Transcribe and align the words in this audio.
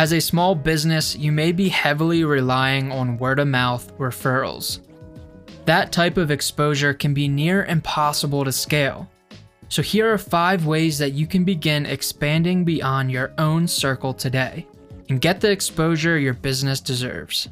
As 0.00 0.14
a 0.14 0.20
small 0.22 0.54
business, 0.54 1.14
you 1.14 1.30
may 1.30 1.52
be 1.52 1.68
heavily 1.68 2.24
relying 2.24 2.90
on 2.90 3.18
word 3.18 3.38
of 3.38 3.48
mouth 3.48 3.94
referrals. 3.98 4.80
That 5.66 5.92
type 5.92 6.16
of 6.16 6.30
exposure 6.30 6.94
can 6.94 7.12
be 7.12 7.28
near 7.28 7.66
impossible 7.66 8.46
to 8.46 8.50
scale. 8.50 9.10
So, 9.68 9.82
here 9.82 10.10
are 10.10 10.16
five 10.16 10.64
ways 10.64 10.96
that 11.00 11.12
you 11.12 11.26
can 11.26 11.44
begin 11.44 11.84
expanding 11.84 12.64
beyond 12.64 13.12
your 13.12 13.34
own 13.36 13.68
circle 13.68 14.14
today 14.14 14.66
and 15.10 15.20
get 15.20 15.38
the 15.42 15.50
exposure 15.50 16.18
your 16.18 16.32
business 16.32 16.80
deserves. 16.80 17.50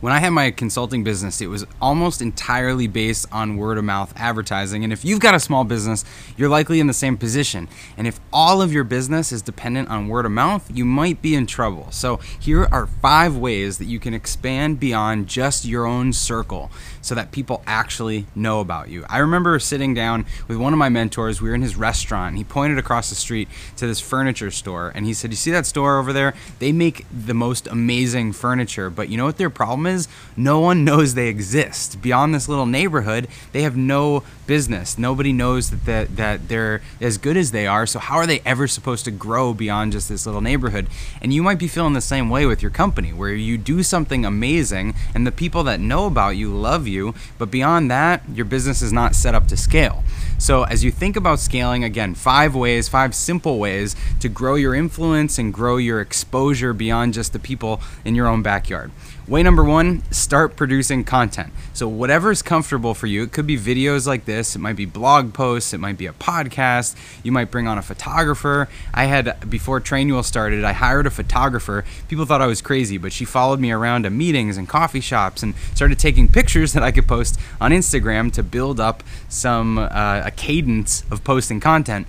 When 0.00 0.14
I 0.14 0.18
had 0.18 0.30
my 0.30 0.50
consulting 0.50 1.04
business, 1.04 1.42
it 1.42 1.48
was 1.48 1.66
almost 1.78 2.22
entirely 2.22 2.86
based 2.86 3.26
on 3.30 3.58
word 3.58 3.76
of 3.76 3.84
mouth 3.84 4.14
advertising. 4.16 4.82
And 4.82 4.94
if 4.94 5.04
you've 5.04 5.20
got 5.20 5.34
a 5.34 5.40
small 5.40 5.62
business, 5.62 6.06
you're 6.38 6.48
likely 6.48 6.80
in 6.80 6.86
the 6.86 6.94
same 6.94 7.18
position. 7.18 7.68
And 7.98 8.06
if 8.06 8.18
all 8.32 8.62
of 8.62 8.72
your 8.72 8.84
business 8.84 9.30
is 9.30 9.42
dependent 9.42 9.90
on 9.90 10.08
word 10.08 10.24
of 10.24 10.32
mouth, 10.32 10.70
you 10.74 10.86
might 10.86 11.20
be 11.20 11.34
in 11.34 11.44
trouble. 11.44 11.88
So, 11.90 12.16
here 12.16 12.66
are 12.72 12.86
five 12.86 13.36
ways 13.36 13.76
that 13.76 13.84
you 13.84 14.00
can 14.00 14.14
expand 14.14 14.80
beyond 14.80 15.26
just 15.26 15.66
your 15.66 15.84
own 15.84 16.14
circle 16.14 16.70
so 17.02 17.14
that 17.14 17.30
people 17.30 17.62
actually 17.66 18.26
know 18.34 18.60
about 18.60 18.88
you. 18.88 19.04
I 19.06 19.18
remember 19.18 19.58
sitting 19.58 19.92
down 19.92 20.24
with 20.48 20.56
one 20.56 20.72
of 20.72 20.78
my 20.78 20.88
mentors. 20.88 21.42
We 21.42 21.50
were 21.50 21.54
in 21.54 21.62
his 21.62 21.76
restaurant. 21.76 22.36
He 22.36 22.44
pointed 22.44 22.78
across 22.78 23.10
the 23.10 23.16
street 23.16 23.48
to 23.76 23.86
this 23.86 24.00
furniture 24.00 24.50
store 24.50 24.92
and 24.94 25.04
he 25.04 25.12
said, 25.12 25.30
You 25.30 25.36
see 25.36 25.50
that 25.50 25.66
store 25.66 25.98
over 25.98 26.14
there? 26.14 26.34
They 26.58 26.72
make 26.72 27.04
the 27.10 27.34
most 27.34 27.66
amazing 27.66 28.32
furniture, 28.32 28.88
but 28.88 29.10
you 29.10 29.18
know 29.18 29.26
what 29.26 29.36
their 29.36 29.50
problem 29.50 29.86
is? 29.86 29.89
Is 29.90 30.08
no 30.36 30.60
one 30.60 30.84
knows 30.84 31.14
they 31.14 31.28
exist. 31.28 32.00
Beyond 32.00 32.34
this 32.34 32.48
little 32.48 32.66
neighborhood, 32.66 33.28
they 33.52 33.62
have 33.62 33.76
no 33.76 34.22
business. 34.50 34.98
Nobody 34.98 35.32
knows 35.32 35.70
that, 35.70 35.84
that, 35.84 36.16
that 36.16 36.48
they're 36.48 36.82
as 37.00 37.18
good 37.18 37.36
as 37.36 37.52
they 37.52 37.68
are. 37.68 37.86
So, 37.86 38.00
how 38.00 38.16
are 38.16 38.26
they 38.26 38.40
ever 38.44 38.66
supposed 38.66 39.04
to 39.04 39.12
grow 39.12 39.54
beyond 39.54 39.92
just 39.92 40.08
this 40.08 40.26
little 40.26 40.40
neighborhood? 40.40 40.88
And 41.22 41.32
you 41.32 41.40
might 41.42 41.60
be 41.60 41.68
feeling 41.68 41.92
the 41.92 42.00
same 42.00 42.30
way 42.30 42.46
with 42.46 42.60
your 42.60 42.72
company, 42.72 43.12
where 43.12 43.32
you 43.32 43.56
do 43.56 43.84
something 43.84 44.24
amazing 44.24 44.94
and 45.14 45.24
the 45.24 45.30
people 45.30 45.62
that 45.64 45.78
know 45.78 46.06
about 46.06 46.30
you 46.30 46.52
love 46.52 46.88
you, 46.88 47.14
but 47.38 47.50
beyond 47.50 47.92
that, 47.92 48.22
your 48.34 48.44
business 48.44 48.82
is 48.82 48.92
not 48.92 49.14
set 49.14 49.36
up 49.36 49.46
to 49.48 49.56
scale. 49.56 50.02
So, 50.38 50.64
as 50.64 50.82
you 50.82 50.90
think 50.90 51.16
about 51.16 51.38
scaling, 51.38 51.84
again, 51.84 52.14
five 52.14 52.54
ways, 52.54 52.88
five 52.88 53.14
simple 53.14 53.58
ways 53.58 53.94
to 54.18 54.28
grow 54.28 54.56
your 54.56 54.74
influence 54.74 55.38
and 55.38 55.54
grow 55.54 55.76
your 55.76 56.00
exposure 56.00 56.72
beyond 56.72 57.14
just 57.14 57.32
the 57.32 57.38
people 57.38 57.80
in 58.04 58.14
your 58.14 58.26
own 58.26 58.42
backyard. 58.42 58.90
Way 59.28 59.44
number 59.44 59.62
one, 59.62 59.79
start 60.10 60.56
producing 60.56 61.04
content. 61.04 61.52
So, 61.72 61.88
whatever 61.88 62.30
is 62.30 62.42
comfortable 62.42 62.94
for 62.94 63.06
you, 63.06 63.22
it 63.22 63.32
could 63.32 63.46
be 63.46 63.56
videos 63.56 64.06
like 64.06 64.24
this, 64.24 64.54
it 64.54 64.58
might 64.58 64.76
be 64.76 64.84
blog 64.84 65.32
posts, 65.32 65.72
it 65.72 65.78
might 65.78 65.96
be 65.96 66.06
a 66.06 66.12
podcast, 66.12 66.96
you 67.22 67.32
might 67.32 67.50
bring 67.50 67.66
on 67.66 67.78
a 67.78 67.82
photographer. 67.82 68.68
I 68.92 69.04
had, 69.04 69.48
before 69.48 69.80
Trainual 69.80 70.24
started, 70.24 70.64
I 70.64 70.72
hired 70.72 71.06
a 71.06 71.10
photographer. 71.10 71.84
People 72.08 72.26
thought 72.26 72.42
I 72.42 72.46
was 72.46 72.60
crazy, 72.60 72.98
but 72.98 73.12
she 73.12 73.24
followed 73.24 73.60
me 73.60 73.70
around 73.70 74.02
to 74.02 74.10
meetings 74.10 74.56
and 74.56 74.68
coffee 74.68 75.00
shops 75.00 75.42
and 75.42 75.54
started 75.74 75.98
taking 75.98 76.28
pictures 76.28 76.72
that 76.74 76.82
I 76.82 76.90
could 76.90 77.08
post 77.08 77.38
on 77.60 77.70
Instagram 77.70 78.32
to 78.32 78.42
build 78.42 78.78
up 78.78 79.02
some 79.28 79.78
uh, 79.78 80.22
a 80.24 80.30
cadence 80.30 81.04
of 81.10 81.24
posting 81.24 81.60
content 81.60 82.06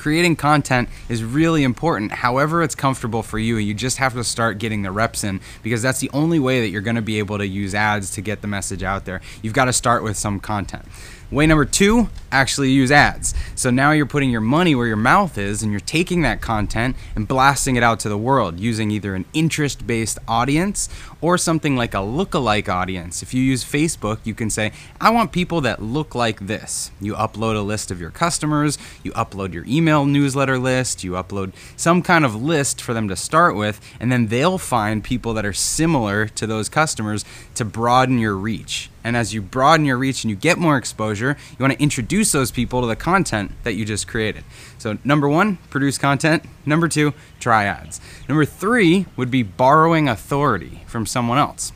creating 0.00 0.34
content 0.34 0.88
is 1.10 1.22
really 1.22 1.62
important. 1.62 2.10
However, 2.10 2.62
it's 2.62 2.74
comfortable 2.74 3.22
for 3.22 3.38
you, 3.38 3.58
you 3.58 3.74
just 3.74 3.98
have 3.98 4.14
to 4.14 4.24
start 4.24 4.56
getting 4.58 4.80
the 4.80 4.90
reps 4.90 5.24
in 5.24 5.42
because 5.62 5.82
that's 5.82 6.00
the 6.00 6.08
only 6.14 6.38
way 6.38 6.62
that 6.62 6.68
you're 6.68 6.80
going 6.80 6.96
to 6.96 7.02
be 7.02 7.18
able 7.18 7.36
to 7.36 7.46
use 7.46 7.74
ads 7.74 8.10
to 8.12 8.22
get 8.22 8.40
the 8.40 8.48
message 8.48 8.82
out 8.82 9.04
there. 9.04 9.20
You've 9.42 9.52
got 9.52 9.66
to 9.66 9.74
start 9.74 10.02
with 10.02 10.16
some 10.16 10.40
content. 10.40 10.86
Way 11.30 11.46
number 11.46 11.64
two, 11.64 12.08
actually 12.32 12.72
use 12.72 12.90
ads. 12.90 13.34
So 13.54 13.70
now 13.70 13.92
you're 13.92 14.04
putting 14.04 14.30
your 14.30 14.40
money 14.40 14.74
where 14.74 14.88
your 14.88 14.96
mouth 14.96 15.38
is 15.38 15.62
and 15.62 15.70
you're 15.70 15.80
taking 15.80 16.22
that 16.22 16.40
content 16.40 16.96
and 17.14 17.28
blasting 17.28 17.76
it 17.76 17.84
out 17.84 18.00
to 18.00 18.08
the 18.08 18.18
world 18.18 18.58
using 18.58 18.90
either 18.90 19.14
an 19.14 19.24
interest 19.32 19.86
based 19.86 20.18
audience 20.26 20.88
or 21.20 21.38
something 21.38 21.76
like 21.76 21.94
a 21.94 22.00
look-alike 22.00 22.68
audience. 22.68 23.22
If 23.22 23.32
you 23.32 23.42
use 23.42 23.64
Facebook, 23.64 24.18
you 24.24 24.34
can 24.34 24.50
say, 24.50 24.72
I 25.00 25.10
want 25.10 25.30
people 25.30 25.60
that 25.60 25.80
look 25.80 26.16
like 26.16 26.48
this. 26.48 26.90
You 27.00 27.14
upload 27.14 27.56
a 27.56 27.60
list 27.60 27.92
of 27.92 28.00
your 28.00 28.10
customers, 28.10 28.76
you 29.04 29.12
upload 29.12 29.52
your 29.52 29.64
email 29.68 30.06
newsletter 30.06 30.58
list, 30.58 31.04
you 31.04 31.12
upload 31.12 31.52
some 31.76 32.02
kind 32.02 32.24
of 32.24 32.34
list 32.34 32.82
for 32.82 32.92
them 32.92 33.06
to 33.08 33.14
start 33.14 33.54
with, 33.54 33.80
and 34.00 34.10
then 34.10 34.28
they'll 34.28 34.58
find 34.58 35.04
people 35.04 35.32
that 35.34 35.46
are 35.46 35.52
similar 35.52 36.26
to 36.26 36.46
those 36.46 36.68
customers 36.68 37.24
to 37.54 37.64
broaden 37.64 38.18
your 38.18 38.34
reach. 38.34 38.90
And 39.02 39.16
as 39.16 39.32
you 39.32 39.40
broaden 39.40 39.86
your 39.86 39.96
reach 39.96 40.24
and 40.24 40.30
you 40.30 40.36
get 40.36 40.58
more 40.58 40.76
exposure, 40.76 41.36
you 41.50 41.56
want 41.58 41.72
to 41.72 41.82
introduce 41.82 42.32
those 42.32 42.50
people 42.50 42.80
to 42.82 42.86
the 42.86 42.96
content 42.96 43.52
that 43.64 43.74
you 43.74 43.84
just 43.84 44.06
created. 44.06 44.44
So, 44.78 44.98
number 45.04 45.28
one, 45.28 45.56
produce 45.70 45.98
content. 45.98 46.44
Number 46.66 46.88
two, 46.88 47.14
try 47.38 47.64
ads. 47.64 48.00
Number 48.28 48.44
three 48.44 49.06
would 49.16 49.30
be 49.30 49.42
borrowing 49.42 50.08
authority 50.08 50.82
from 50.86 51.06
someone 51.06 51.38
else. 51.38 51.72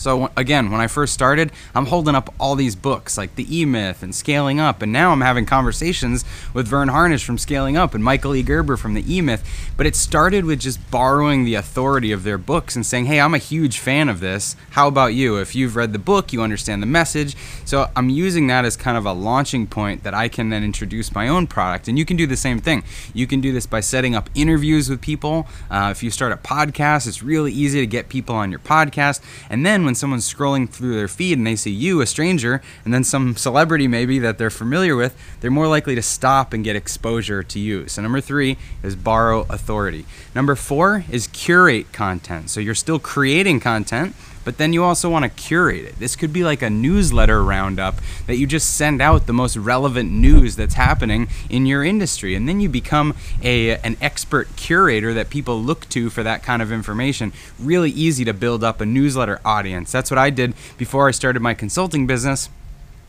So 0.00 0.30
again, 0.34 0.70
when 0.70 0.80
I 0.80 0.86
first 0.86 1.12
started, 1.12 1.52
I'm 1.74 1.84
holding 1.84 2.14
up 2.14 2.32
all 2.40 2.56
these 2.56 2.74
books 2.74 3.18
like 3.18 3.34
The 3.36 3.46
E 3.54 3.66
Myth 3.66 4.02
and 4.02 4.14
Scaling 4.14 4.58
Up, 4.58 4.80
and 4.80 4.90
now 4.90 5.12
I'm 5.12 5.20
having 5.20 5.44
conversations 5.44 6.24
with 6.54 6.66
Verne 6.66 6.88
Harnish 6.88 7.22
from 7.22 7.36
Scaling 7.36 7.76
Up 7.76 7.94
and 7.94 8.02
Michael 8.02 8.34
E. 8.34 8.42
Gerber 8.42 8.78
from 8.78 8.94
The 8.94 9.14
E 9.14 9.20
Myth. 9.20 9.44
But 9.76 9.84
it 9.84 9.94
started 9.94 10.46
with 10.46 10.58
just 10.58 10.90
borrowing 10.90 11.44
the 11.44 11.54
authority 11.54 12.12
of 12.12 12.24
their 12.24 12.38
books 12.38 12.74
and 12.74 12.86
saying, 12.86 13.04
"Hey, 13.04 13.20
I'm 13.20 13.34
a 13.34 13.38
huge 13.38 13.78
fan 13.78 14.08
of 14.08 14.20
this. 14.20 14.56
How 14.70 14.88
about 14.88 15.12
you? 15.12 15.36
If 15.36 15.54
you've 15.54 15.76
read 15.76 15.92
the 15.92 15.98
book, 15.98 16.32
you 16.32 16.40
understand 16.40 16.82
the 16.82 16.86
message." 16.86 17.36
So 17.66 17.90
I'm 17.94 18.08
using 18.08 18.46
that 18.46 18.64
as 18.64 18.78
kind 18.78 18.96
of 18.96 19.04
a 19.04 19.12
launching 19.12 19.66
point 19.66 20.02
that 20.04 20.14
I 20.14 20.28
can 20.28 20.48
then 20.48 20.64
introduce 20.64 21.14
my 21.14 21.28
own 21.28 21.46
product, 21.46 21.88
and 21.88 21.98
you 21.98 22.06
can 22.06 22.16
do 22.16 22.26
the 22.26 22.38
same 22.38 22.58
thing. 22.58 22.84
You 23.12 23.26
can 23.26 23.42
do 23.42 23.52
this 23.52 23.66
by 23.66 23.80
setting 23.80 24.14
up 24.14 24.30
interviews 24.34 24.88
with 24.88 25.02
people. 25.02 25.46
Uh, 25.70 25.90
if 25.90 26.02
you 26.02 26.10
start 26.10 26.32
a 26.32 26.36
podcast, 26.36 27.06
it's 27.06 27.22
really 27.22 27.52
easy 27.52 27.80
to 27.80 27.86
get 27.86 28.08
people 28.08 28.34
on 28.34 28.50
your 28.50 28.60
podcast, 28.60 29.20
and 29.50 29.66
then 29.66 29.89
when 29.90 29.96
someone's 29.96 30.32
scrolling 30.32 30.70
through 30.70 30.94
their 30.94 31.08
feed 31.08 31.36
and 31.36 31.44
they 31.44 31.56
see 31.56 31.72
you, 31.72 32.00
a 32.00 32.06
stranger, 32.06 32.62
and 32.84 32.94
then 32.94 33.02
some 33.02 33.34
celebrity 33.34 33.88
maybe 33.88 34.20
that 34.20 34.38
they're 34.38 34.48
familiar 34.48 34.94
with, 34.94 35.16
they're 35.40 35.50
more 35.50 35.66
likely 35.66 35.96
to 35.96 36.02
stop 36.02 36.52
and 36.52 36.62
get 36.62 36.76
exposure 36.76 37.42
to 37.42 37.58
you. 37.58 37.88
So, 37.88 38.00
number 38.00 38.20
three 38.20 38.56
is 38.84 38.94
borrow 38.94 39.46
authority. 39.50 40.06
Number 40.32 40.54
four 40.54 41.04
is 41.10 41.26
curate 41.26 41.92
content. 41.92 42.50
So, 42.50 42.60
you're 42.60 42.76
still 42.76 43.00
creating 43.00 43.58
content 43.58 44.14
but 44.44 44.58
then 44.58 44.72
you 44.72 44.82
also 44.82 45.10
want 45.10 45.24
to 45.24 45.28
curate 45.28 45.84
it. 45.84 45.98
This 45.98 46.16
could 46.16 46.32
be 46.32 46.42
like 46.44 46.62
a 46.62 46.70
newsletter 46.70 47.42
roundup 47.42 47.96
that 48.26 48.36
you 48.36 48.46
just 48.46 48.74
send 48.74 49.02
out 49.02 49.26
the 49.26 49.32
most 49.32 49.56
relevant 49.56 50.10
news 50.10 50.56
that's 50.56 50.74
happening 50.74 51.28
in 51.48 51.66
your 51.66 51.84
industry. 51.84 52.34
And 52.34 52.48
then 52.48 52.60
you 52.60 52.68
become 52.68 53.14
a, 53.42 53.76
an 53.78 53.96
expert 54.00 54.54
curator 54.56 55.12
that 55.14 55.30
people 55.30 55.60
look 55.60 55.88
to 55.90 56.10
for 56.10 56.22
that 56.22 56.42
kind 56.42 56.62
of 56.62 56.72
information. 56.72 57.32
Really 57.58 57.90
easy 57.90 58.24
to 58.24 58.32
build 58.32 58.64
up 58.64 58.80
a 58.80 58.86
newsletter 58.86 59.40
audience. 59.44 59.92
That's 59.92 60.10
what 60.10 60.18
I 60.18 60.30
did 60.30 60.54
before 60.78 61.08
I 61.08 61.10
started 61.10 61.40
my 61.40 61.54
consulting 61.54 62.06
business. 62.06 62.48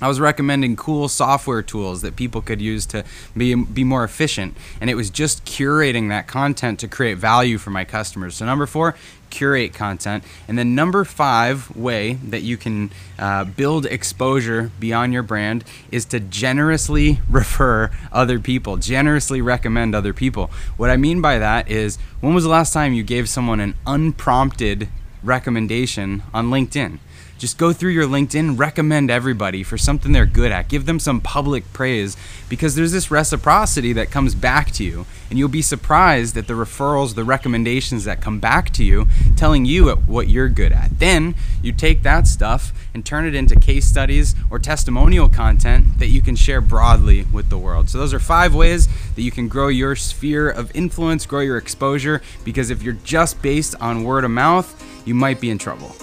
I 0.00 0.08
was 0.08 0.18
recommending 0.18 0.74
cool 0.74 1.08
software 1.08 1.62
tools 1.62 2.02
that 2.02 2.16
people 2.16 2.42
could 2.42 2.60
use 2.60 2.84
to 2.86 3.04
be, 3.36 3.54
be 3.54 3.84
more 3.84 4.02
efficient. 4.02 4.56
And 4.80 4.90
it 4.90 4.96
was 4.96 5.08
just 5.08 5.44
curating 5.44 6.08
that 6.08 6.26
content 6.26 6.80
to 6.80 6.88
create 6.88 7.16
value 7.18 7.58
for 7.58 7.70
my 7.70 7.84
customers. 7.84 8.34
So, 8.34 8.44
number 8.44 8.66
four, 8.66 8.96
curate 9.34 9.74
content. 9.74 10.22
And 10.46 10.56
then, 10.56 10.74
number 10.74 11.04
five 11.04 11.74
way 11.76 12.14
that 12.14 12.42
you 12.42 12.56
can 12.56 12.90
uh, 13.18 13.44
build 13.44 13.84
exposure 13.86 14.70
beyond 14.78 15.12
your 15.12 15.24
brand 15.24 15.64
is 15.90 16.04
to 16.06 16.20
generously 16.20 17.20
refer 17.30 17.90
other 18.12 18.38
people, 18.38 18.76
generously 18.76 19.40
recommend 19.40 19.94
other 19.94 20.12
people. 20.12 20.50
What 20.76 20.90
I 20.90 20.96
mean 20.96 21.20
by 21.20 21.38
that 21.38 21.70
is 21.70 21.96
when 22.20 22.32
was 22.32 22.44
the 22.44 22.50
last 22.50 22.72
time 22.72 22.92
you 22.92 23.02
gave 23.02 23.28
someone 23.28 23.60
an 23.60 23.74
unprompted 23.86 24.88
recommendation 25.22 26.22
on 26.32 26.50
LinkedIn? 26.50 26.98
Just 27.38 27.58
go 27.58 27.72
through 27.72 27.90
your 27.90 28.06
LinkedIn, 28.06 28.58
recommend 28.58 29.10
everybody 29.10 29.62
for 29.62 29.76
something 29.76 30.12
they're 30.12 30.24
good 30.24 30.52
at. 30.52 30.68
Give 30.68 30.86
them 30.86 31.00
some 31.00 31.20
public 31.20 31.70
praise 31.72 32.16
because 32.48 32.74
there's 32.76 32.92
this 32.92 33.10
reciprocity 33.10 33.92
that 33.92 34.10
comes 34.10 34.34
back 34.34 34.70
to 34.72 34.84
you. 34.84 35.04
And 35.28 35.38
you'll 35.38 35.48
be 35.48 35.62
surprised 35.62 36.36
at 36.36 36.46
the 36.46 36.54
referrals, 36.54 37.14
the 37.14 37.24
recommendations 37.24 38.04
that 38.04 38.20
come 38.20 38.38
back 38.38 38.70
to 38.74 38.84
you 38.84 39.08
telling 39.36 39.64
you 39.64 39.90
what 39.90 40.28
you're 40.28 40.48
good 40.48 40.70
at. 40.70 40.98
Then 41.00 41.34
you 41.60 41.72
take 41.72 42.02
that 42.04 42.28
stuff 42.28 42.72
and 42.94 43.04
turn 43.04 43.26
it 43.26 43.34
into 43.34 43.58
case 43.58 43.84
studies 43.86 44.36
or 44.48 44.60
testimonial 44.60 45.28
content 45.28 45.98
that 45.98 46.08
you 46.08 46.22
can 46.22 46.36
share 46.36 46.60
broadly 46.60 47.26
with 47.32 47.50
the 47.50 47.58
world. 47.58 47.88
So, 47.88 47.98
those 47.98 48.14
are 48.14 48.20
five 48.20 48.54
ways 48.54 48.86
that 49.16 49.22
you 49.22 49.32
can 49.32 49.48
grow 49.48 49.68
your 49.68 49.96
sphere 49.96 50.48
of 50.48 50.74
influence, 50.74 51.26
grow 51.26 51.40
your 51.40 51.58
exposure, 51.58 52.22
because 52.44 52.70
if 52.70 52.82
you're 52.82 52.94
just 52.94 53.42
based 53.42 53.74
on 53.80 54.04
word 54.04 54.24
of 54.24 54.30
mouth, 54.30 54.82
you 55.04 55.14
might 55.14 55.40
be 55.40 55.50
in 55.50 55.58
trouble. 55.58 55.96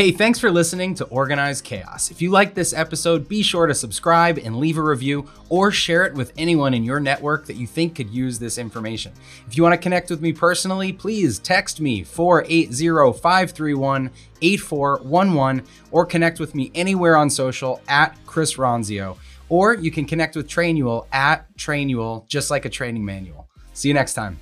Hey, 0.00 0.12
thanks 0.12 0.38
for 0.38 0.50
listening 0.50 0.94
to 0.94 1.04
Organized 1.08 1.62
Chaos. 1.62 2.10
If 2.10 2.22
you 2.22 2.30
like 2.30 2.54
this 2.54 2.72
episode, 2.72 3.28
be 3.28 3.42
sure 3.42 3.66
to 3.66 3.74
subscribe 3.74 4.38
and 4.38 4.56
leave 4.56 4.78
a 4.78 4.82
review 4.82 5.28
or 5.50 5.70
share 5.70 6.06
it 6.06 6.14
with 6.14 6.32
anyone 6.38 6.72
in 6.72 6.84
your 6.84 7.00
network 7.00 7.44
that 7.44 7.56
you 7.56 7.66
think 7.66 7.96
could 7.96 8.08
use 8.08 8.38
this 8.38 8.56
information. 8.56 9.12
If 9.46 9.58
you 9.58 9.62
want 9.62 9.74
to 9.74 9.78
connect 9.78 10.08
with 10.08 10.22
me 10.22 10.32
personally, 10.32 10.90
please 10.90 11.38
text 11.38 11.82
me 11.82 12.02
480 12.02 13.18
531 13.20 14.10
8411 14.40 15.66
or 15.90 16.06
connect 16.06 16.40
with 16.40 16.54
me 16.54 16.72
anywhere 16.74 17.18
on 17.18 17.28
social 17.28 17.82
at 17.86 18.16
Chris 18.24 18.54
Ronzio. 18.54 19.18
Or 19.50 19.74
you 19.74 19.90
can 19.90 20.06
connect 20.06 20.34
with 20.34 20.48
Trainual 20.48 21.08
at 21.12 21.54
Trainual, 21.58 22.26
just 22.26 22.50
like 22.50 22.64
a 22.64 22.70
training 22.70 23.04
manual. 23.04 23.50
See 23.74 23.88
you 23.88 23.94
next 23.94 24.14
time. 24.14 24.38